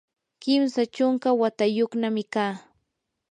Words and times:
kimsa 0.41 0.83
chunka 0.95 1.29
watayuqnami 1.41 2.23
kaa. 2.33 2.55